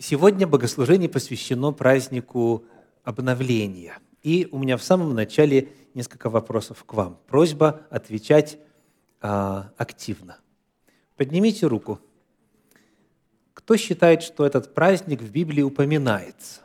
[0.00, 2.64] Сегодня богослужение посвящено празднику
[3.02, 3.98] обновления.
[4.22, 7.18] И у меня в самом начале несколько вопросов к вам.
[7.26, 8.58] Просьба отвечать
[9.20, 10.38] а, активно.
[11.16, 11.98] Поднимите руку.
[13.54, 16.60] Кто считает, что этот праздник в Библии упоминается?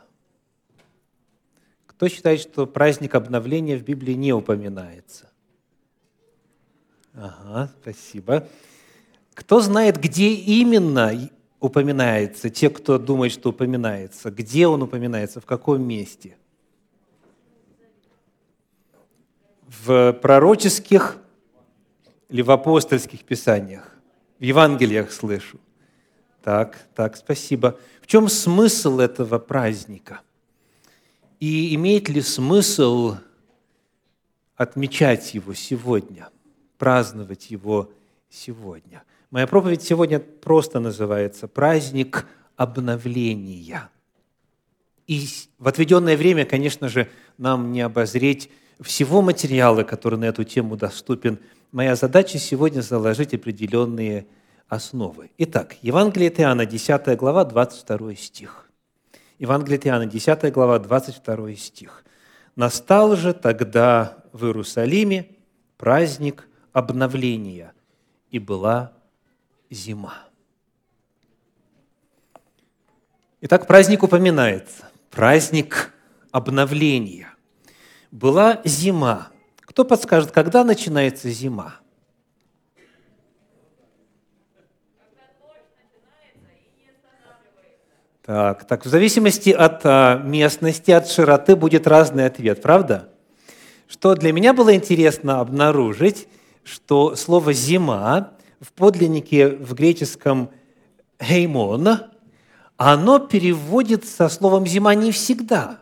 [1.86, 5.28] Кто считает, что праздник обновления в Библии не упоминается?
[7.14, 8.48] Ага, спасибо.
[9.34, 11.12] Кто знает, где именно
[11.64, 16.36] упоминается, те, кто думает, что упоминается, где он упоминается, в каком месте?
[19.66, 21.16] В пророческих
[22.28, 23.90] или в апостольских писаниях?
[24.38, 25.58] В Евангелиях слышу.
[26.42, 27.78] Так, так, спасибо.
[28.02, 30.20] В чем смысл этого праздника?
[31.40, 33.16] И имеет ли смысл
[34.54, 36.28] отмечать его сегодня,
[36.76, 37.90] праздновать его
[38.28, 39.02] сегодня?
[39.34, 43.90] Моя проповедь сегодня просто называется «Праздник обновления».
[45.08, 45.26] И
[45.58, 48.48] в отведенное время, конечно же, нам не обозреть
[48.80, 51.40] всего материала, который на эту тему доступен.
[51.72, 54.28] Моя задача сегодня заложить определенные
[54.68, 55.32] основы.
[55.38, 58.70] Итак, Евангелие от Иоанна, 10 глава, 22 стих.
[59.40, 62.04] Евангелие от Иоанна, 10 глава, 22 стих.
[62.54, 65.26] «Настал же тогда в Иерусалиме
[65.76, 67.72] праздник обновления,
[68.30, 68.92] и была
[69.74, 70.14] зима.
[73.40, 74.88] Итак, праздник упоминается.
[75.10, 75.92] Праздник
[76.30, 77.34] обновления.
[78.10, 79.28] Была зима.
[79.60, 81.74] Кто подскажет, когда начинается зима?
[88.22, 93.10] Так, так, в зависимости от а, местности, от широты будет разный ответ, правда?
[93.86, 96.26] Что для меня было интересно обнаружить,
[96.62, 98.33] что слово «зима»
[98.64, 100.50] в подлиннике в греческом
[101.22, 101.88] «хеймон»,
[102.76, 105.80] оно переводится словом «зима» не всегда.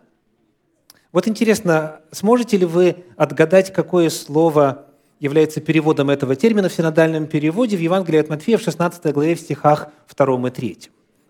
[1.12, 4.86] Вот интересно, сможете ли вы отгадать, какое слово
[5.20, 9.40] является переводом этого термина в синодальном переводе в Евангелии от Матфея в 16 главе в
[9.40, 10.78] стихах 2 и 3?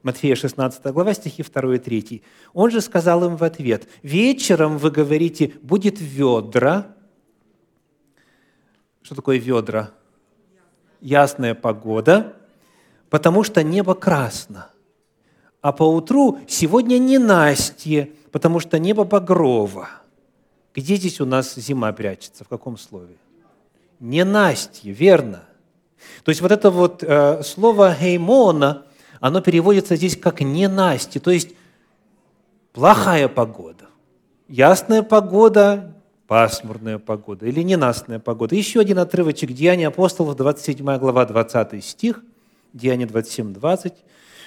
[0.02, 2.22] Матфея 16 глава, стихи 2 и 3.
[2.54, 6.96] Он же сказал им в ответ, «Вечером, вы говорите, будет ведра».
[9.02, 9.92] Что такое ведра?
[11.02, 12.34] Ясная погода,
[13.10, 14.68] потому что небо красно.
[15.60, 19.88] А по утру сегодня не Настя, потому что небо багрово.
[20.74, 22.44] Где здесь у нас зима прячется?
[22.44, 23.14] В каком слове?
[24.00, 25.42] Не Настя, верно.
[26.24, 28.84] То есть вот это вот э, слово «геймона»,
[29.20, 31.50] оно переводится здесь как «не Настя», то есть
[32.72, 33.86] плохая погода.
[34.48, 35.94] Ясная погода,
[36.32, 38.54] пасмурная погода или ненастная погода.
[38.54, 42.24] Еще один отрывочек Деяния апостолов, 27 глава, 20 стих,
[42.72, 43.92] Деяния 27, 20.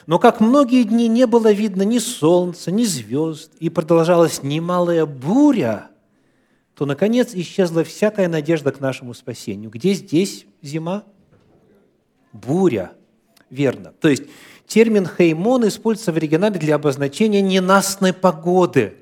[0.07, 5.90] «Но как многие дни не было видно ни солнца, ни звезд, и продолжалась немалая буря,
[6.73, 9.69] то, наконец, исчезла всякая надежда к нашему спасению».
[9.69, 11.03] Где здесь зима?
[12.34, 12.94] Буря.
[13.52, 13.94] Верно.
[14.02, 14.23] То есть
[14.66, 18.96] термин «хеймон» используется в оригинале для обозначения ненастной погоды.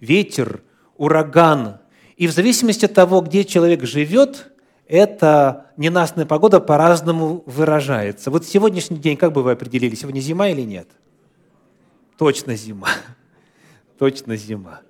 [0.00, 0.64] Ветер,
[0.96, 1.78] ураган,
[2.16, 4.50] и в зависимости от того, где человек живет,
[4.88, 8.30] эта ненастная погода по-разному выражается.
[8.30, 10.88] Вот сегодняшний день, как бы вы определили, сегодня зима или нет?
[12.16, 12.88] Точно зима.
[13.98, 14.80] Точно зима.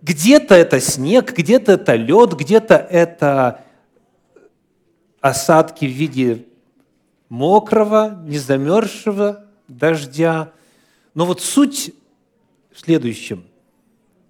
[0.00, 3.64] Где-то это снег, где-то это лед, где-то это
[5.20, 6.46] осадки в виде
[7.28, 10.52] мокрого, незамерзшего дождя.
[11.14, 11.92] Но вот суть
[12.72, 13.44] в следующем.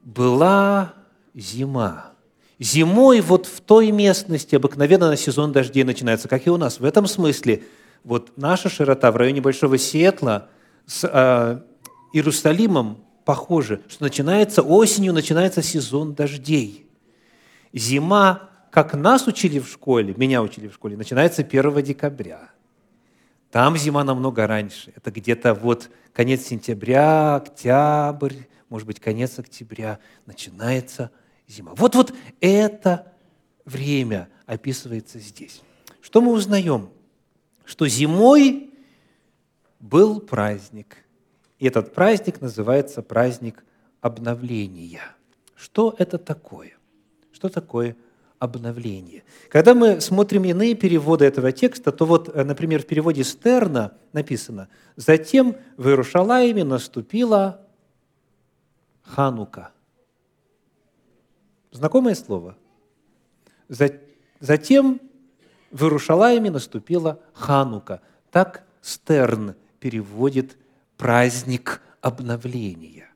[0.03, 0.94] Была
[1.35, 2.13] зима.
[2.59, 6.79] Зимой вот в той местности обыкновенно сезон дождей начинается, как и у нас.
[6.79, 7.63] В этом смысле
[8.05, 10.49] вот наша широта в районе Большого Сиэтла
[10.87, 11.61] с э,
[12.13, 16.87] Иерусалимом похоже, что начинается осенью, начинается сезон дождей.
[17.73, 22.50] Зима, как нас учили в школе, меня учили в школе, начинается 1 декабря.
[23.50, 24.93] Там зима намного раньше.
[24.94, 28.35] Это где-то вот конец сентября, октябрь,
[28.69, 29.99] может быть, конец октября.
[30.26, 31.11] Начинается
[31.50, 31.73] зима.
[31.75, 33.12] Вот, вот это
[33.64, 35.62] время описывается здесь.
[36.00, 36.91] Что мы узнаем?
[37.64, 38.73] Что зимой
[39.79, 40.97] был праздник.
[41.58, 43.64] И этот праздник называется праздник
[44.00, 45.02] обновления.
[45.55, 46.73] Что это такое?
[47.32, 47.97] Что такое
[48.38, 49.25] обновление?
[49.50, 54.69] Когда мы смотрим иные переводы этого текста, то вот, э, например, в переводе Стерна написано
[54.97, 57.61] «Затем в Иерушалаиме наступила
[59.02, 59.73] Ханука».
[61.70, 62.56] Знакомое слово?
[64.40, 65.00] Затем
[65.70, 68.00] в Иерушалайме наступила Ханука.
[68.31, 70.56] Так Стерн переводит
[70.96, 73.11] праздник обновления.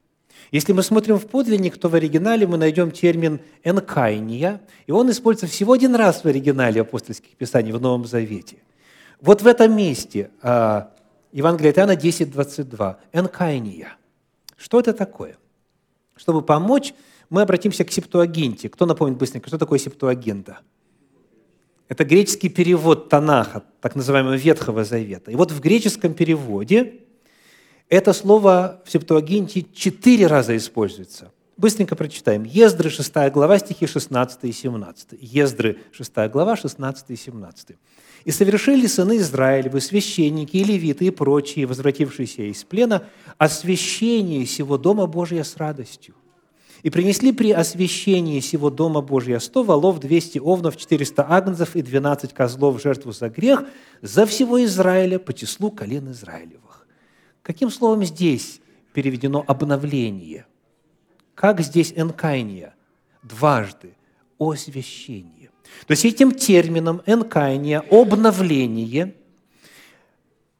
[0.52, 5.52] Если мы смотрим в подлинник, то в оригинале мы найдем термин «энкайния», и он используется
[5.52, 8.58] всего один раз в оригинале апостольских писаний в Новом Завете.
[9.20, 10.92] Вот в этом месте а,
[11.32, 12.98] Евангелие от Иоанна 10, 22.
[13.12, 13.96] «Энкайния».
[14.56, 15.38] Что это такое?
[16.14, 16.94] Чтобы помочь,
[17.30, 18.68] мы обратимся к септуагинте.
[18.68, 20.60] Кто напомнит быстренько, что такое септуагинта?
[21.88, 25.30] Это греческий перевод Танаха, так называемого Ветхого Завета.
[25.30, 27.00] И вот в греческом переводе
[27.88, 31.30] это слово в Септуагинте четыре раза используется.
[31.56, 32.42] Быстренько прочитаем.
[32.42, 35.08] Ездры, 6 глава, стихи 16 и 17.
[35.20, 37.76] Ездры, 6 глава, 16 и 17.
[38.24, 43.04] «И совершили сыны Израилевы, священники и левиты и прочие, возвратившиеся из плена,
[43.38, 46.14] освящение сего Дома Божия с радостью.
[46.84, 52.34] И принесли при освящении сего Дома Божия 100 волов, 200 овнов, 400 агнцев и 12
[52.34, 53.64] козлов в жертву за грех
[54.02, 56.60] за всего Израиля по числу колен Израилев.
[57.40, 58.60] Каким словом здесь
[58.92, 60.44] переведено обновление?
[61.34, 62.74] Как здесь энкайния?
[63.22, 63.96] Дважды.
[64.38, 65.48] Освящение.
[65.86, 69.14] То есть этим термином энкайния, обновление,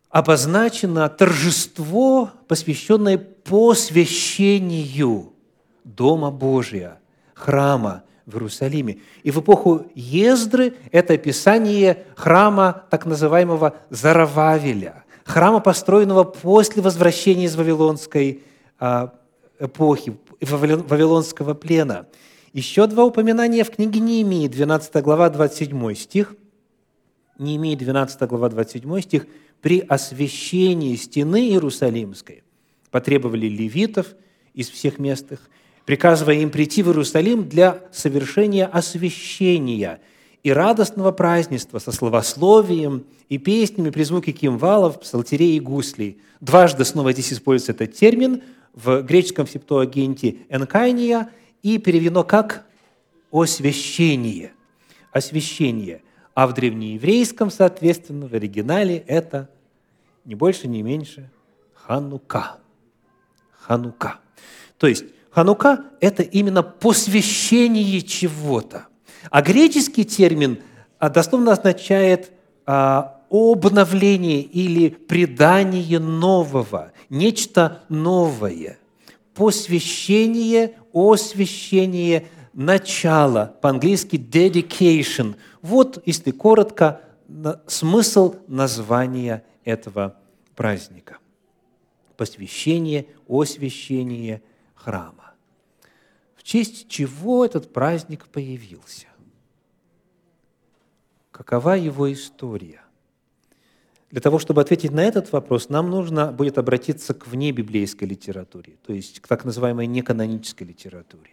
[0.09, 5.34] обозначено торжество, посвященное посвящению
[5.85, 6.99] Дома Божия,
[7.35, 8.99] храма в Иерусалиме.
[9.23, 17.57] И в эпоху Ездры это описание храма так называемого Зарававеля– храма, построенного после возвращения из
[17.57, 18.43] Вавилонской
[18.79, 19.15] а,
[19.59, 22.07] эпохи, Вавилонского плена.
[22.53, 26.37] Еще два упоминания в книге Неемии, 12 глава, 27 стих.
[27.39, 29.27] Неемии, 12 глава, 27 стих.
[29.61, 32.45] «При освящении стены Иерусалимской
[32.91, 34.15] потребовали левитов
[34.53, 35.41] из всех местных,
[35.85, 40.01] приказывая им прийти в Иерусалим для совершения освящения–
[40.45, 46.21] и радостного празднества со словословием и песнями при звуке кимвалов, псалтерей и гуслей.
[46.41, 48.43] Дважды снова здесь используется этот термин
[48.75, 51.31] в греческом септуагенте «энкайния»
[51.63, 52.67] и переведено как
[53.33, 54.53] «освящение».
[55.13, 56.03] Освящение.
[56.35, 59.49] А в древнееврейском, соответственно, в оригинале это
[60.27, 61.31] не больше, не меньше
[61.73, 62.59] Ханука.
[63.61, 64.19] Ханука.
[64.77, 65.05] То есть
[65.35, 68.87] Ханука– это именно посвящение чего-то–
[69.31, 70.63] а греческий термин
[70.99, 72.33] а, дословно означает
[72.67, 78.79] а, обновление или предание нового, нечто новое,
[79.35, 85.35] посвящение, освящение, начало, по-английски dedication.
[85.63, 87.01] Вот, если коротко,
[87.67, 90.17] смысл названия этого
[90.55, 91.19] праздника.
[92.17, 94.43] Посвящение, освящение
[94.75, 95.24] храма.
[96.45, 99.07] Честь чего этот праздник появился?
[101.31, 102.83] Какова его история?
[104.11, 108.93] Для того, чтобы ответить на этот вопрос, нам нужно будет обратиться к внебиблейской литературе, то
[108.93, 111.31] есть к так называемой неканонической литературе.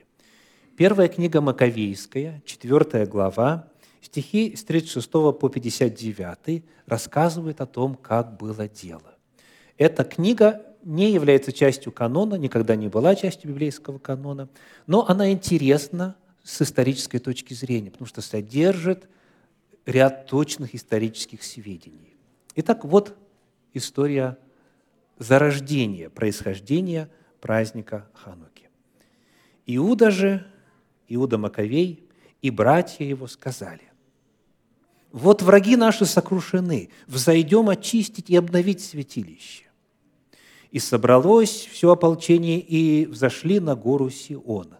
[0.77, 3.67] Первая книга Маковейская, четвертая глава,
[4.01, 9.17] стихи с 36 по 59 рассказывают о том, как было дело.
[9.77, 14.49] Эта книга не является частью канона, никогда не была частью библейского канона,
[14.87, 19.07] но она интересна с исторической точки зрения, потому что содержит
[19.85, 22.15] ряд точных исторических сведений.
[22.55, 23.15] Итак, вот
[23.73, 24.37] история
[25.17, 27.09] зарождения, происхождения
[27.39, 28.69] праздника Хануки.
[29.65, 30.45] Иуда же,
[31.07, 32.03] Иуда Маковей
[32.41, 33.83] и братья его сказали,
[35.11, 39.70] «Вот враги наши сокрушены, взойдем очистить и обновить святилище».
[40.71, 44.79] И собралось все ополчение, и взошли на гору Сиона.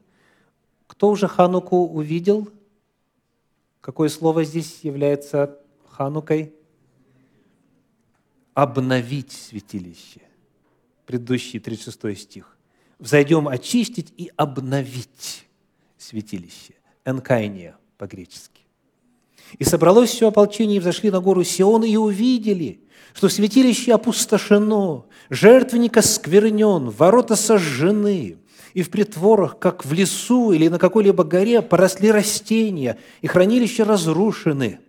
[0.87, 2.49] Кто уже Хануку увидел–
[3.81, 6.53] Какое слово здесь является ханукой?
[8.53, 10.21] Обновить святилище.
[11.07, 12.57] Предыдущий 36 стих.
[12.99, 15.47] «Взойдем очистить и обновить
[15.97, 16.75] святилище».
[17.03, 18.61] Энкайния по-гречески.
[19.59, 22.81] «И собралось все ополчение, и взошли на гору Сион, и увидели,
[23.13, 28.37] что святилище опустошено, жертвенник сквернен, ворота сожжены,
[28.73, 34.79] и в притворах, как в лесу или на какой-либо горе, поросли растения, и хранилища разрушены.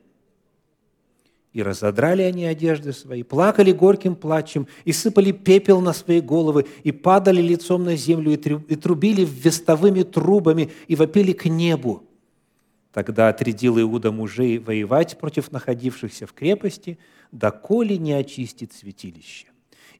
[1.52, 6.92] И разодрали они одежды свои, плакали горьким плачем, и сыпали пепел на свои головы, и
[6.92, 12.04] падали лицом на землю, и трубили вестовыми трубами, и вопили к небу.
[12.92, 16.98] Тогда отрядил Иуда мужей воевать против находившихся в крепости,
[17.30, 19.46] доколе не очистит святилище.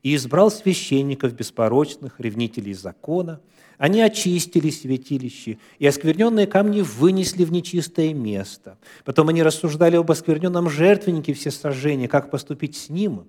[0.02, 3.40] И избрал священников беспорочных, ревнителей закона–
[3.82, 8.78] они очистили святилище, и оскверненные камни вынесли в нечистое место.
[9.04, 13.24] Потом они рассуждали об оскверненном жертвеннике все сожжения, как поступить с ним.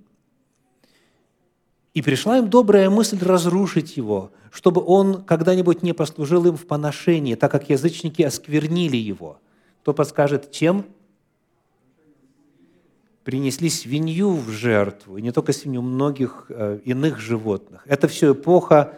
[1.95, 7.33] И пришла им добрая мысль разрушить его, чтобы он когда-нибудь не послужил им в поношении,
[7.33, 9.39] так как язычники осквернили его.
[9.83, 10.85] Кто подскажет, чем?
[13.25, 17.83] Принесли свинью в жертву, и не только свинью, многих э, иных животных.
[17.85, 18.93] Это все эпоха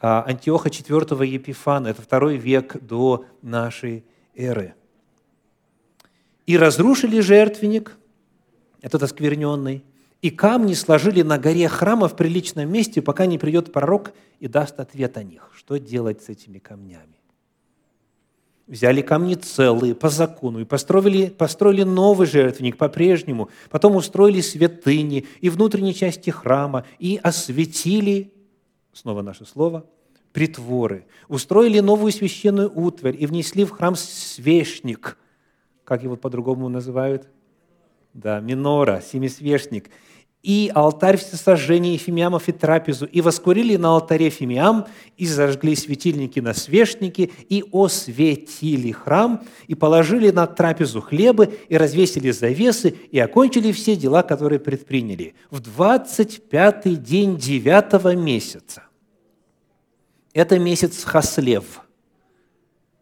[0.00, 4.74] э, Антиоха IV Епифана, это второй век до нашей эры.
[6.46, 7.96] И разрушили жертвенник,
[8.80, 9.84] этот оскверненный,
[10.20, 14.80] и камни сложили на горе храма в приличном месте, пока не придет пророк и даст
[14.80, 15.48] ответ о них.
[15.54, 17.20] Что делать с этими камнями?
[18.66, 23.50] Взяли камни целые по закону и построили, построили новый жертвенник по-прежнему.
[23.70, 28.32] Потом устроили святыни и внутренней части храма и осветили,
[28.94, 29.84] снова наше слово,
[30.32, 31.06] притворы.
[31.28, 35.18] Устроили новую священную утварь и внесли в храм свечник.
[35.84, 37.28] Как его по-другому называют?
[38.14, 39.90] Да, минора, семисвечник
[40.44, 44.84] и алтарь всесожжения Фимиамов и трапезу, и воскурили на алтаре Фимиам,
[45.16, 52.30] и зажгли светильники на свечники, и осветили храм, и положили на трапезу хлебы, и развесили
[52.30, 55.34] завесы, и окончили все дела, которые предприняли.
[55.50, 58.82] В 25-й день девятого месяца.
[60.34, 61.80] Это месяц Хаслев.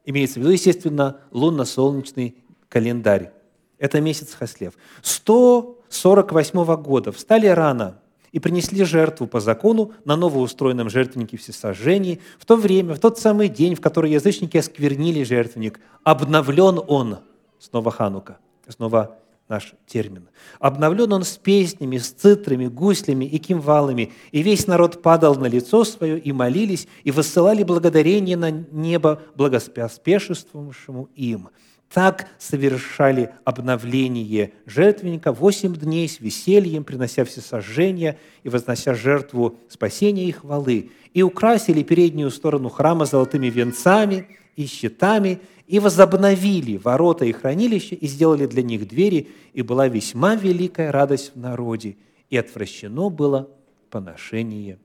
[0.04, 2.36] Имеется в виду, естественно, лунно-солнечный
[2.68, 3.32] календарь.
[3.78, 4.74] Это месяц Хаслев.
[5.02, 7.12] 100 48 года.
[7.12, 7.98] Встали рано
[8.32, 12.20] и принесли жертву по закону на новоустроенном жертвеннике всесожжений.
[12.38, 17.18] В то время, в тот самый день, в который язычники осквернили жертвенник, обновлен он,
[17.58, 19.18] снова Ханука, снова
[19.52, 20.28] наш термин.
[20.58, 25.84] Обновлен он с песнями, с цитрами, гуслями и кимвалами, и весь народ падал на лицо
[25.84, 31.50] свое, и молились, и высылали благодарение на небо благоспешествовавшему им.
[31.92, 40.24] Так совершали обновление жертвенника восемь дней с весельем, принося все сожжения и вознося жертву спасения
[40.24, 40.90] и хвалы.
[41.12, 48.06] И украсили переднюю сторону храма золотыми венцами и щитами, и возобновили ворота и хранилища, и
[48.06, 51.96] сделали для них двери, и была весьма великая радость в народе,
[52.30, 53.50] и отвращено было
[53.90, 54.78] поношение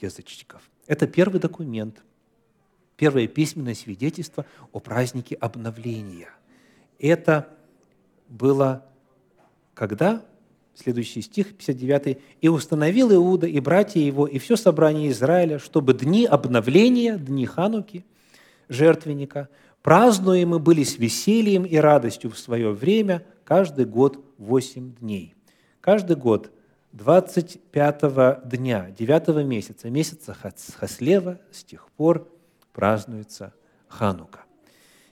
[0.00, 0.62] язычников.
[0.86, 2.02] Это первый документ,
[2.96, 6.30] первое письменное свидетельство о празднике обновления–
[6.98, 7.48] это
[8.28, 8.84] было
[9.74, 10.22] когда?
[10.74, 12.18] Следующий стих, 59.
[12.40, 18.04] «И установил Иуда и братья его, и все собрание Израиля, чтобы дни обновления, дни Хануки,
[18.68, 19.48] жертвенника,
[19.82, 25.34] празднуемы были с весельем и радостью в свое время, каждый год восемь дней».
[25.84, 26.50] Каждый год
[26.92, 30.34] 25 дня, 9 месяца, месяца
[30.78, 32.26] Хаслева, с тех пор
[32.72, 33.52] празднуется
[33.88, 34.44] Ханука.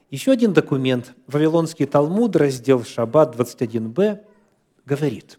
[0.09, 4.21] Еще один документ, Вавилонский Талмуд, раздел Шаббат 21б,
[4.85, 5.37] говорит,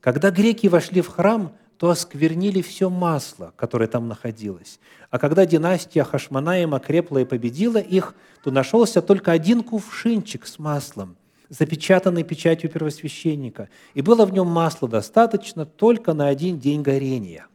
[0.00, 4.78] когда греки вошли в храм, то осквернили все масло, которое там находилось.
[5.10, 11.16] А когда династия Хашманаем окрепла и победила их, то нашелся только один кувшинчик с маслом,
[11.48, 17.46] запечатанный печатью первосвященника, и было в нем масла достаточно только на один день горения.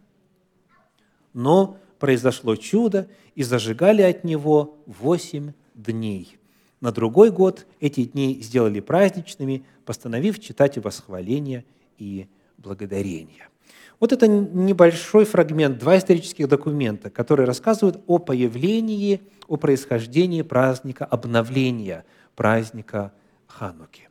[1.34, 6.38] Но произошло чудо, и зажигали от него восемь дней.
[6.82, 11.66] На другой год эти дни сделали праздничными, постановив читать восхваления
[11.98, 13.50] и благодарения.
[14.00, 22.06] Вот это небольшой фрагмент, два исторических документа, которые рассказывают о появлении, о происхождении праздника обновления,
[22.36, 23.12] праздника
[23.48, 24.10] Хануки,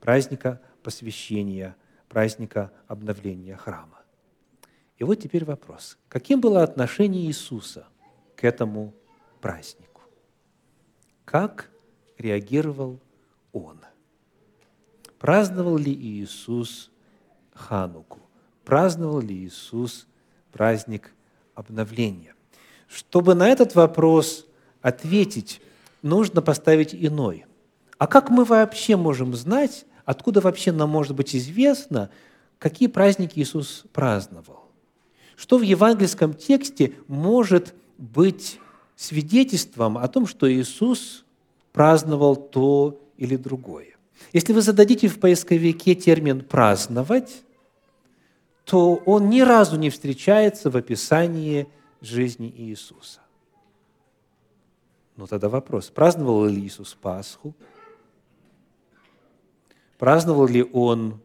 [0.00, 1.76] праздника посвящения,
[2.08, 4.00] праздника обновления храма.
[4.96, 5.98] И вот теперь вопрос.
[6.08, 7.86] Каким было отношение Иисуса
[8.36, 8.94] к этому
[9.42, 10.00] празднику?
[11.26, 11.70] Как
[12.16, 13.00] реагировал
[13.52, 13.80] он.
[15.18, 16.90] Праздновал ли Иисус
[17.52, 18.25] Хануку?
[18.66, 20.08] Праздновал ли Иисус
[20.50, 21.12] праздник
[21.54, 22.34] обновления?
[22.88, 24.44] Чтобы на этот вопрос
[24.82, 25.62] ответить,
[26.02, 27.46] нужно поставить иной.
[27.96, 32.10] А как мы вообще можем знать, откуда вообще нам может быть известно,
[32.58, 34.68] какие праздники Иисус праздновал?
[35.36, 38.58] Что в евангельском тексте может быть
[38.96, 41.24] свидетельством о том, что Иисус
[41.72, 43.94] праздновал то или другое.
[44.32, 47.45] Если вы зададите в поисковике термин «праздновать»,
[48.66, 51.68] то он ни разу не встречается в описании
[52.00, 53.20] жизни Иисуса.
[55.16, 57.54] Ну тогда вопрос, праздновал ли Иисус Пасху?
[59.98, 61.20] Праздновал ли Он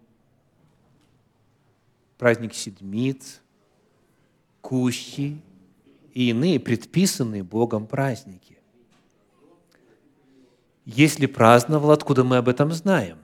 [2.19, 3.41] праздник Седмиц,
[4.61, 5.41] Кущи
[6.13, 8.59] и иные предписанные Богом праздники?
[10.85, 13.17] Если праздновал, откуда мы об этом знаем?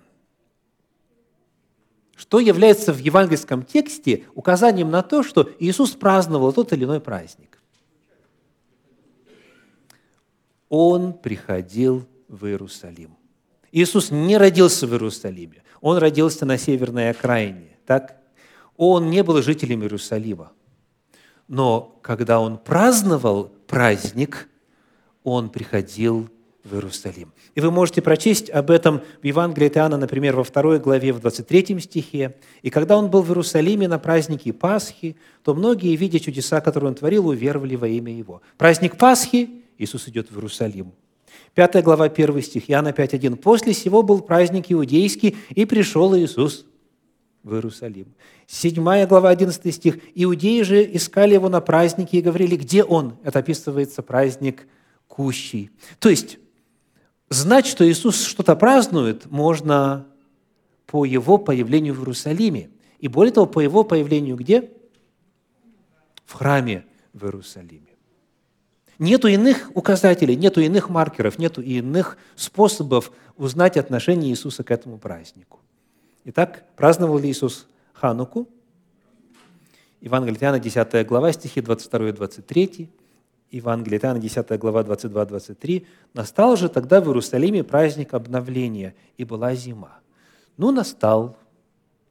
[2.17, 7.59] Что является в евангельском тексте указанием на то, что Иисус праздновал тот или иной праздник.
[10.67, 13.15] Он приходил в Иерусалим.
[13.71, 17.77] Иисус не родился в Иерусалиме, Он родился на северной окраине.
[17.85, 18.17] Так?
[18.75, 20.51] Он не был жителем Иерусалима.
[21.47, 24.49] Но когда Он праздновал праздник,
[25.23, 26.29] Он приходил
[26.63, 27.31] в Иерусалим.
[27.55, 31.19] И вы можете прочесть об этом в Евангелии от Иоанна, например, во второй главе, в
[31.19, 32.35] 23 стихе.
[32.61, 36.95] «И когда он был в Иерусалиме на празднике Пасхи, то многие, видя чудеса, которые он
[36.95, 38.41] творил, уверовали во имя его».
[38.57, 40.91] Праздник Пасхи, Иисус идет в Иерусалим.
[41.53, 43.37] Пятая глава, 1 стих, Иоанна 5.1.
[43.37, 46.65] «После сего был праздник иудейский, и пришел Иисус
[47.43, 48.13] в Иерусалим».
[48.45, 49.99] Седьмая глава, 11 стих.
[50.15, 54.67] «Иудеи же искали его на празднике и говорили, где он?» Это описывается праздник
[55.07, 55.71] Кущий.
[55.99, 56.37] То есть,
[57.29, 60.07] знать, что Иисус что-то празднует, можно
[60.85, 62.69] по Его появлению в Иерусалиме.
[62.99, 64.71] И более того, по Его появлению где?
[66.25, 67.87] В храме в Иерусалиме.
[68.99, 75.59] Нету иных указателей, нету иных маркеров, нету иных способов узнать отношение Иисуса к этому празднику.
[76.25, 78.47] Итак, праздновал ли Иисус Хануку?
[80.01, 82.89] Евангелие Иоанна, 10 глава, стихи 22 и 23.
[83.51, 89.99] Евангелие Иоанна, 10 глава, 22-23, «Настал же тогда в Иерусалиме праздник обновления, и была зима.
[90.57, 91.37] Ну, настал,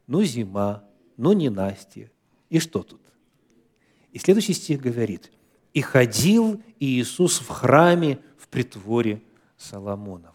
[0.07, 0.85] ну, зима,
[1.17, 2.11] ну, не Настя.
[2.49, 3.01] И что тут?
[4.13, 5.31] И следующий стих говорит,
[5.75, 9.21] «И ходил Иисус в храме в притворе
[9.59, 10.33] Соломоновом».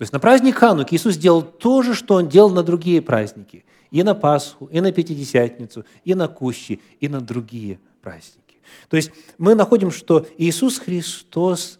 [0.00, 3.66] То есть на праздник Хануки Иисус делал то же, что Он делал на другие праздники.
[3.90, 8.49] И на Пасху, и на Пятидесятницу, и на Кущи, и на другие праздники.
[8.88, 11.78] То есть мы находим, что Иисус Христос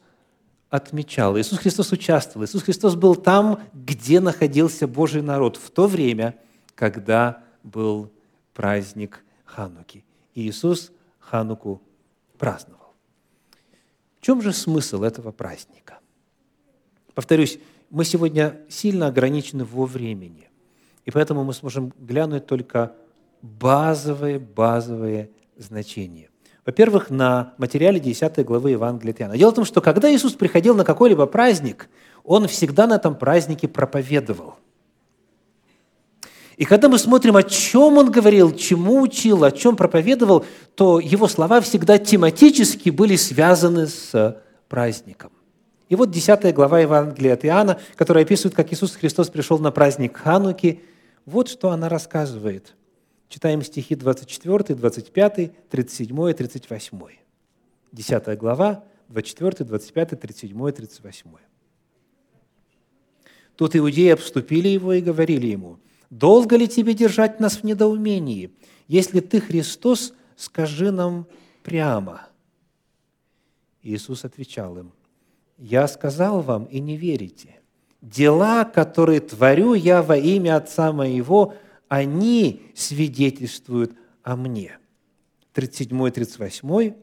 [0.70, 6.38] отмечал, Иисус Христос участвовал, Иисус Христос был там, где находился Божий народ в то время,
[6.74, 8.10] когда был
[8.54, 10.04] праздник Хануки.
[10.34, 11.82] И Иисус Хануку
[12.38, 12.94] праздновал.
[14.20, 15.98] В чем же смысл этого праздника?
[17.14, 17.58] Повторюсь,
[17.90, 20.48] мы сегодня сильно ограничены во времени,
[21.04, 22.94] и поэтому мы сможем глянуть только
[23.42, 26.30] базовые, базовые значения.
[26.66, 29.38] Во-первых, на материале 10 главы Евангелия от.
[29.38, 31.88] Дело в том, что когда Иисус приходил на какой-либо праздник,
[32.22, 34.56] Он всегда на этом празднике проповедовал.
[36.56, 40.44] И когда мы смотрим, о чем Он говорил, чему учил, о чем проповедовал,
[40.74, 45.32] то Его слова всегда тематически были связаны с праздником.
[45.88, 50.18] И вот 10 глава Евангелия от Иоанна, которая описывает, как Иисус Христос пришел на праздник
[50.18, 50.82] Хануки,
[51.24, 52.74] вот что она рассказывает–
[53.30, 57.00] Читаем стихи 24, 25, 37, 38.
[57.92, 61.30] 10 глава, 24, 25, 37, 38.
[63.54, 65.78] Тут иудеи обступили его и говорили ему,
[66.10, 68.50] «Долго ли тебе держать нас в недоумении?
[68.88, 71.28] Если ты Христос, скажи нам
[71.62, 72.26] прямо».
[73.84, 74.92] Иисус отвечал им,
[75.56, 77.60] «Я сказал вам, и не верите.
[78.02, 81.54] Дела, которые творю я во имя Отца Моего–
[81.90, 84.78] они свидетельствуют о мне.
[85.54, 86.94] 37-38.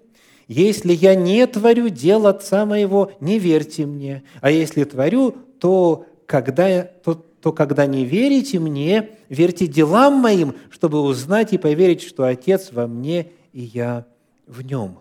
[0.47, 6.83] «Если я не творю дел Отца моего, не верьте мне, а если творю, то когда,
[6.83, 12.71] то, то когда не верите мне, верьте делам моим, чтобы узнать и поверить, что Отец
[12.71, 14.07] во мне и я
[14.47, 14.99] в нем».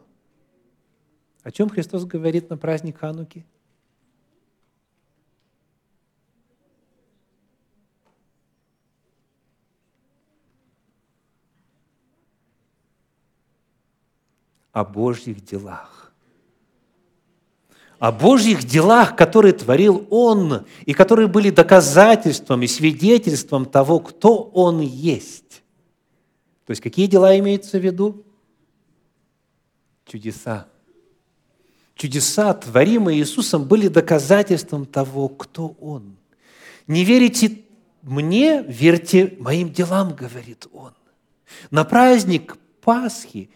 [1.44, 3.46] О чем Христос говорит на праздник Хануки?
[14.76, 16.12] О Божьих делах.
[17.98, 24.80] О Божьих делах, которые творил Он, и которые были доказательством и свидетельством того, кто Он
[24.80, 25.62] есть.
[26.66, 28.22] То есть какие дела имеются в виду?
[30.04, 30.68] Чудеса.
[31.94, 36.18] Чудеса, творимые Иисусом, были доказательством того, кто Он.
[36.86, 37.62] Не верите
[38.02, 40.92] мне, верьте моим делам, говорит Он.
[41.70, 43.48] На праздник Пасхи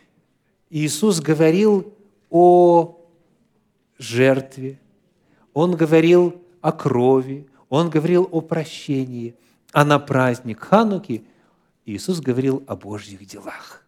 [0.70, 1.92] Иисус говорил
[2.30, 2.96] о
[3.98, 4.78] жертве,
[5.52, 9.34] Он говорил о крови, Он говорил о прощении.
[9.72, 11.24] А на праздник Хануки
[11.86, 13.84] Иисус говорил о Божьих делах,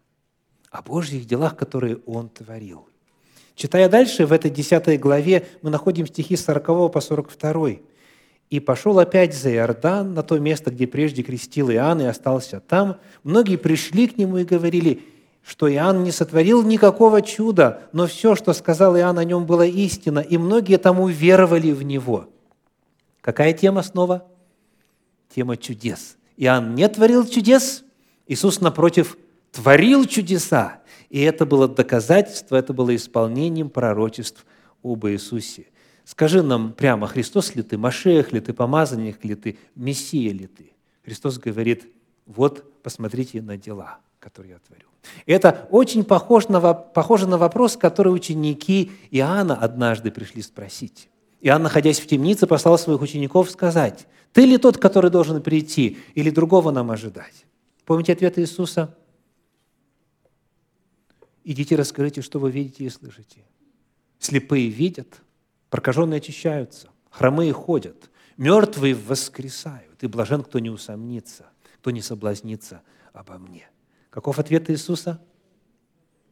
[0.70, 2.88] о Божьих делах, которые Он творил.
[3.54, 7.70] Читая дальше, в этой 10 главе мы находим стихи с 40 по 42.
[8.50, 12.98] «И пошел опять за Иордан, на то место, где прежде крестил Иоанн, и остался там.
[13.22, 15.02] Многие пришли к нему и говорили,
[15.44, 20.20] что Иоанн не сотворил никакого чуда, но все, что сказал Иоанн о нем, было истина,
[20.20, 22.28] и многие тому веровали в него.
[23.20, 24.26] Какая тема снова?
[25.34, 26.16] Тема чудес.
[26.36, 27.84] Иоанн не творил чудес,
[28.26, 29.16] Иисус, напротив,
[29.50, 30.80] творил чудеса.
[31.10, 34.46] И это было доказательство, это было исполнением пророчеств
[34.82, 35.66] об Иисусе.
[36.04, 40.72] Скажи нам прямо, Христос ли ты, Машех ли ты, помазанник ли ты, Мессия ли ты?
[41.04, 41.86] Христос говорит,
[42.26, 44.86] вот посмотрите на дела, которые я творю.
[45.26, 51.08] Это очень похоже на, похоже на вопрос, который ученики Иоанна однажды пришли спросить.
[51.40, 56.30] Иоанн, находясь в темнице, послал своих учеников сказать, «Ты ли тот, который должен прийти, или
[56.30, 57.44] другого нам ожидать?»
[57.84, 58.96] Помните ответ Иисуса?
[61.42, 63.44] «Идите, расскажите, что вы видите и слышите.
[64.20, 65.20] Слепые видят,
[65.68, 71.46] прокаженные очищаются, хромые ходят, мертвые воскресают, и блажен, кто не усомнится,
[71.80, 72.82] кто не соблазнится
[73.12, 73.71] обо мне».
[74.12, 75.20] Каков ответ Иисуса?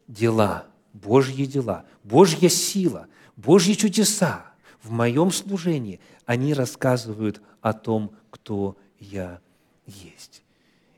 [0.07, 4.47] Дела, Божьи дела, Божья сила, Божьи чудеса–
[4.83, 9.41] в моем служении, они рассказывают о том, кто я
[9.87, 10.43] есть.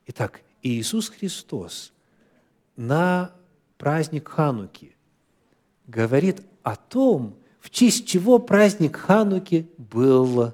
[0.06, 1.92] Итак, Иисус Христос
[2.76, 3.32] на
[3.78, 4.96] праздник Хануки
[5.86, 10.52] говорит о том, в честь чего праздник Хануки был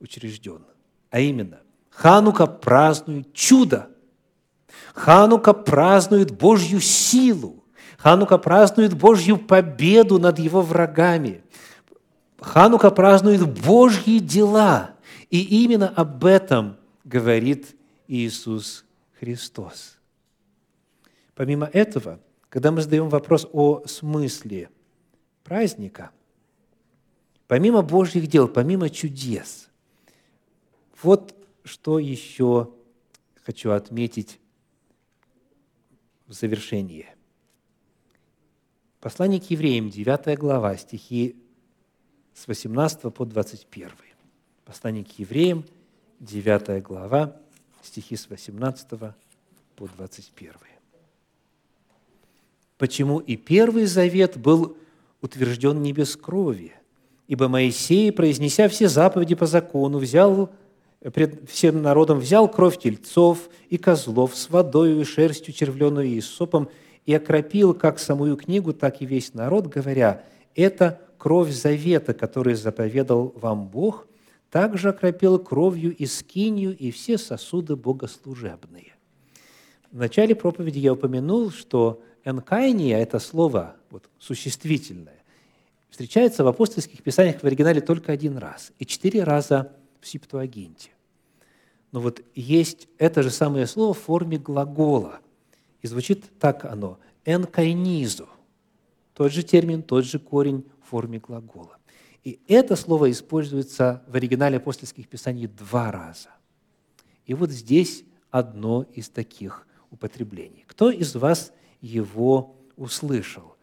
[0.00, 0.64] учрежден.
[1.10, 3.90] А именно, Ханука празднует чудо.
[4.94, 7.64] Ханука празднует Божью силу.
[7.98, 11.42] Ханука празднует Божью победу над его врагами.
[12.40, 14.94] Ханука празднует Божьи дела.
[15.30, 17.76] И именно об этом говорит
[18.08, 18.84] Иисус
[19.18, 19.98] Христос.
[21.34, 24.70] Помимо этого, когда мы задаем вопрос о смысле
[25.44, 26.10] праздника,
[27.46, 29.68] помимо Божьих дел, помимо чудес,
[31.02, 32.70] вот что еще
[33.44, 34.38] хочу отметить
[36.26, 37.06] в завершении.
[39.00, 41.36] Послание к евреям, 9 глава, стихи
[42.34, 43.90] с 18 по 21.
[44.64, 45.64] Послание к евреям,
[46.20, 47.36] 9 глава,
[47.82, 48.88] стихи с 18
[49.76, 50.52] по 21.
[52.78, 54.76] Почему и Первый Завет был
[55.22, 56.74] утвержден не без крови?
[57.28, 60.50] Ибо Моисей, произнеся все заповеди по закону, взял
[61.00, 66.68] пред всем народом взял кровь тельцов и козлов с водою и шерстью червленую и сопом
[67.04, 73.32] и окропил как самую книгу, так и весь народ, говоря, это кровь завета, который заповедал
[73.36, 74.06] вам Бог,
[74.50, 78.94] также окропил кровью и скинью и все сосуды богослужебные.
[79.92, 85.22] В начале проповеди я упомянул, что «энкайния»– это слово вот, существительное,
[85.90, 89.72] встречается в апостольских писаниях в оригинале только один раз и четыре раза
[90.06, 90.90] Септуагинте.
[91.92, 95.20] Но вот есть это же самое слово в форме глагола.
[95.82, 98.28] И звучит так оно– «энкайнизу».
[99.14, 101.78] Тот же термин, тот же корень в форме глагола.
[102.22, 106.30] И это слово используется в оригинале апостольских писаний два раза.
[107.24, 110.64] И вот здесь одно из таких употреблений.
[110.66, 113.56] Кто из вас его услышал?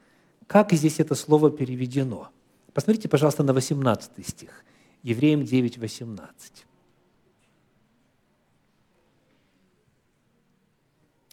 [0.47, 2.29] Как здесь это слово переведено?
[2.73, 4.63] Посмотрите, пожалуйста, на 18 стих.
[5.03, 6.65] Евреям 9, 18.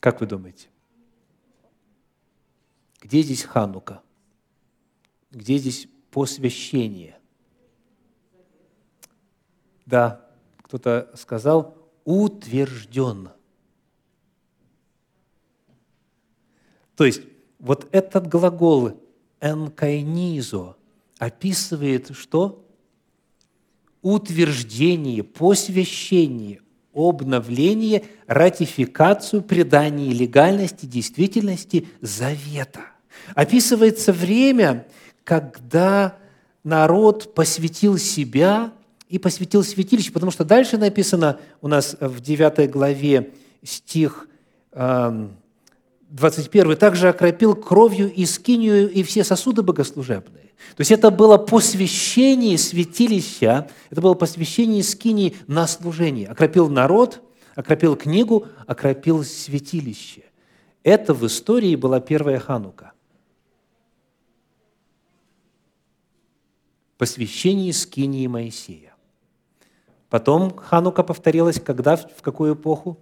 [0.00, 0.68] Как вы думаете?
[3.00, 4.02] Где здесь Ханука?
[5.30, 7.18] Где здесь посвящение?
[9.86, 10.28] Да,
[10.62, 13.30] кто-то сказал утвержден.
[16.96, 17.22] То есть
[17.58, 19.00] вот этот глагол
[19.40, 20.76] «энкайнизо»
[21.18, 22.66] описывает что?
[24.02, 26.60] Утверждение, посвящение,
[26.94, 32.80] обновление, ратификацию, придание легальности, действительности завета.
[33.34, 34.86] Описывается время,
[35.24, 36.16] когда
[36.64, 38.72] народ посвятил себя
[39.08, 43.32] и посвятил святилище, потому что дальше написано у нас в 9 главе
[43.62, 44.28] стих
[46.10, 50.50] 21, также окропил кровью и скинию и все сосуды богослужебные.
[50.76, 56.28] То есть это было посвящение святилища, это было посвящение скинии на служение.
[56.28, 57.22] Окропил народ,
[57.54, 60.24] окропил книгу, окропил святилище.
[60.82, 62.92] Это в истории была первая ханука.
[66.98, 68.94] Посвящение скинии Моисея.
[70.08, 72.98] Потом ханука повторилась когда, в какую эпоху?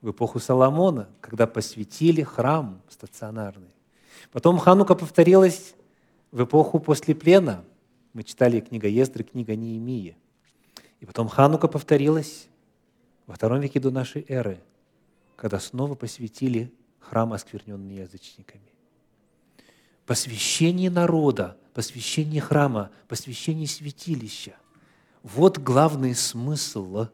[0.00, 3.70] В эпоху Соломона, когда посвятили храм стационарный.
[4.32, 5.74] Потом Ханука повторилась
[6.30, 7.64] в эпоху после плена.
[8.12, 10.16] Мы читали книга Ездры, книга Неемии.
[11.00, 12.48] И потом Ханука повторилась
[13.26, 14.62] во втором веке до нашей эры,
[15.36, 18.72] когда снова посвятили храм, оскверненный язычниками.
[20.06, 24.56] Посвящение народа, посвящение храма, посвящение святилища.
[25.22, 27.08] Вот главный смысл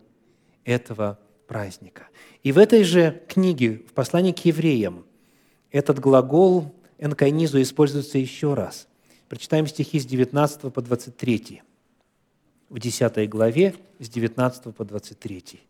[0.65, 1.19] этого
[1.53, 2.09] праздника.
[2.43, 5.05] И в этой же книге, в послании к евреям,
[5.71, 8.89] этот глагол «энкайнизу» используется еще раз.
[9.29, 11.61] Прочитаем стихи с 19 по 23.
[12.71, 15.61] В 10 главе с 19 по 23.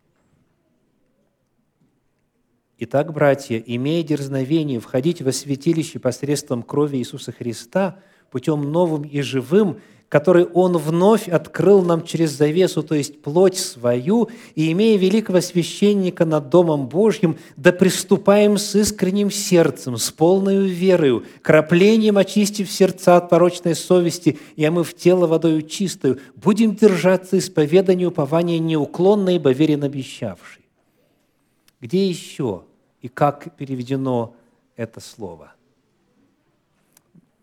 [2.79, 7.99] Итак, братья, имея дерзновение входить во святилище посредством крови Иисуса Христа,
[8.31, 9.81] путем новым и живым,
[10.13, 16.27] который Он вновь открыл нам через завесу, то есть плоть свою, и имея великого священника
[16.27, 23.31] над Домом Божьим, да приступаем с искренним сердцем, с полной верою, краплением очистив сердца от
[23.31, 30.65] порочной совести и омыв тело водою чистою, будем держаться исповедания упования неуклонно, ибо верен обещавший.
[31.81, 32.65] Где еще
[33.01, 34.35] и как переведено
[34.77, 35.55] это слово.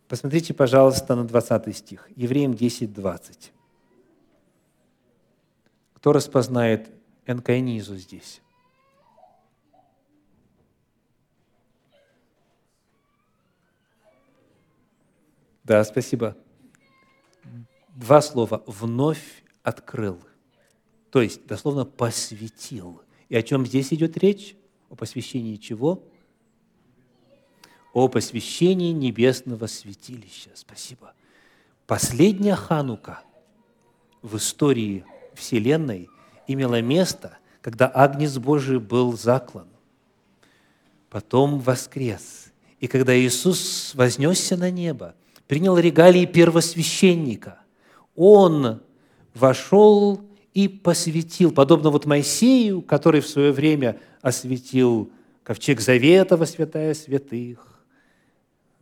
[0.10, 2.10] Посмотрите, пожалуйста, на 20 стих.
[2.16, 3.52] Евреям 10, 20.
[5.94, 6.90] Кто распознает
[7.28, 8.42] энкайнизу здесь?
[15.64, 16.36] Да, спасибо.
[17.90, 18.64] Два слова.
[18.66, 20.20] «Вновь открыл».
[21.12, 23.04] То есть, дословно, «посвятил».
[23.28, 24.56] И о чем здесь идет речь?
[24.90, 26.04] О посвящении чего?
[27.94, 30.52] О посвящении небесного святилища.
[30.54, 31.14] Спасибо.
[31.88, 33.22] Последняя Ханука
[34.22, 36.10] в истории Вселенной
[36.48, 39.68] имела место, когда Агнец Божий был заклан,
[41.10, 42.52] потом воскрес.
[42.80, 45.16] И когда Иисус вознесся на небо,
[45.48, 47.60] принял регалии первосвященника,
[48.16, 48.82] Он
[49.34, 50.22] вошел
[50.54, 55.12] и посвятил, подобно вот Моисею, который в свое время осветил
[55.44, 57.79] ковчег Завета во святая святых,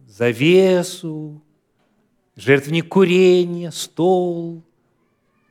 [0.08, 1.42] завесу,
[2.36, 4.64] жертвенник курения, стол,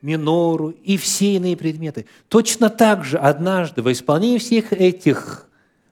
[0.01, 2.05] минору и все иные предметы.
[2.27, 5.47] Точно так же однажды во исполнении всех этих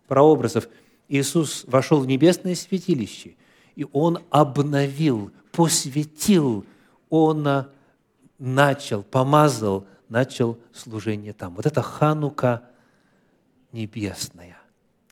[0.08, 0.68] прообразов
[1.08, 3.36] Иисус вошел в небесное святилище,
[3.76, 6.66] и Он обновил, посвятил,
[7.10, 7.68] Он
[8.40, 11.56] начал, помазал, начал служение там.
[11.56, 12.64] Вот это Ханука–
[13.76, 14.58] небесная,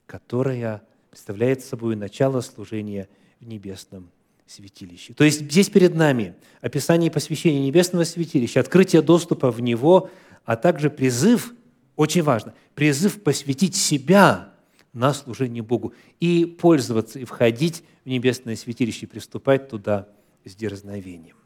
[0.05, 3.09] которая представляет собой начало служения
[3.43, 4.09] в небесном
[4.47, 5.13] святилище.
[5.13, 10.09] То есть здесь перед нами описание посвящения небесного святилища, открытие доступа в него,
[10.45, 11.53] а также призыв,
[11.95, 14.53] очень важно, призыв посвятить себя
[14.93, 20.07] на служение Богу и пользоваться, и входить в небесное святилище, и приступать туда
[20.45, 21.37] с дерзновением.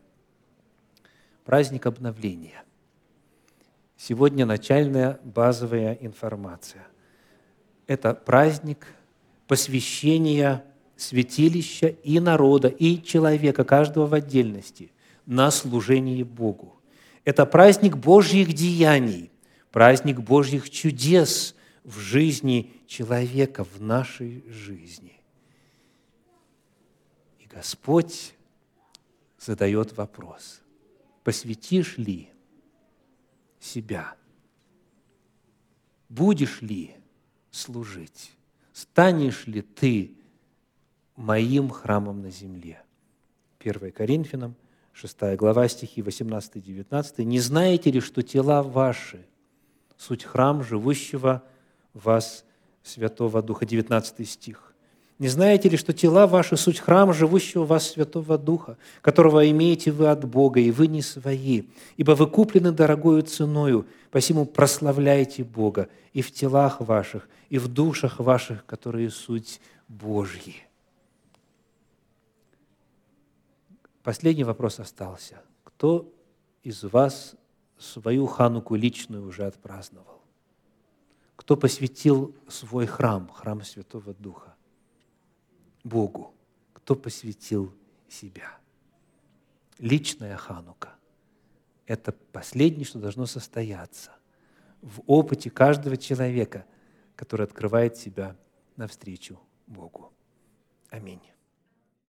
[1.45, 2.63] Праздник обновления.
[3.95, 6.88] Сегодня начальная базовая информация–
[7.88, 8.86] это праздник
[9.47, 10.65] посвящения
[10.97, 14.91] святилища и народа, и человека, каждого в отдельности,
[15.25, 16.75] на служение Богу.
[17.23, 19.31] Это праздник Божьих деяний,
[19.71, 25.21] праздник Божьих чудес в жизни человека, в нашей жизни.
[27.39, 28.33] И Господь
[29.39, 30.62] задает вопрос,
[31.23, 32.29] посвятишь ли
[33.60, 34.15] себя?
[36.10, 36.95] Будешь ли
[37.51, 38.31] служить?
[38.73, 40.16] Станешь ли ты
[41.17, 42.82] моим храмом на земле?
[43.60, 44.56] 1 Коринфянам,
[44.93, 47.23] 6 глава, стихи 18-19.
[47.23, 49.25] «Не знаете ли, что тела ваши–
[49.97, 51.43] суть храм живущего
[51.93, 52.45] вас
[52.84, 54.73] Святого Духа?» 19 стих.
[55.19, 60.08] Не знаете ли, что тела ваши– суть храм живущего вас Святого Духа, которого имеете вы
[60.08, 61.63] от Бога, и вы не свои,
[61.97, 68.19] ибо вы куплены дорогою ценою, посему прославляйте Бога и в телах ваших, и в душах
[68.19, 70.66] ваших, которые суть Божьи».
[74.07, 75.41] Последний вопрос остался.
[75.65, 76.09] Кто
[76.63, 77.35] из вас
[77.77, 80.21] свою хануку личную уже отпраздновал?
[81.35, 84.55] Кто посвятил свой храм, храм Святого Духа?
[85.83, 86.33] Богу,
[86.71, 87.75] кто посвятил
[88.07, 88.57] себя.
[89.77, 90.95] Личная Ханука–
[91.85, 94.15] это последнее, что должно состояться
[94.81, 96.65] в опыте каждого человека,
[97.17, 98.37] который открывает себя
[98.77, 100.13] навстречу Богу.
[100.91, 101.19] Аминь.